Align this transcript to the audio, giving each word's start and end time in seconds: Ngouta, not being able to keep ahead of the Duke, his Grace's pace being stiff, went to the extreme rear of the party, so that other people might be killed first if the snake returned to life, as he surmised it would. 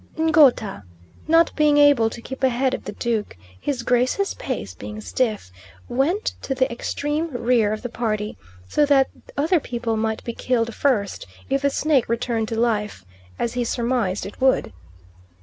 Ngouta, 0.17 0.81
not 1.27 1.55
being 1.55 1.77
able 1.77 2.09
to 2.09 2.23
keep 2.23 2.41
ahead 2.43 2.73
of 2.73 2.85
the 2.85 2.91
Duke, 2.91 3.37
his 3.59 3.83
Grace's 3.83 4.33
pace 4.33 4.73
being 4.73 4.99
stiff, 4.99 5.51
went 5.87 6.33
to 6.41 6.55
the 6.55 6.65
extreme 6.71 7.27
rear 7.27 7.71
of 7.71 7.83
the 7.83 7.87
party, 7.89 8.35
so 8.67 8.83
that 8.87 9.09
other 9.37 9.59
people 9.59 9.95
might 9.97 10.23
be 10.23 10.33
killed 10.33 10.73
first 10.73 11.27
if 11.51 11.61
the 11.61 11.69
snake 11.69 12.09
returned 12.09 12.47
to 12.47 12.59
life, 12.59 13.05
as 13.37 13.53
he 13.53 13.63
surmised 13.63 14.25
it 14.25 14.41
would. 14.41 14.73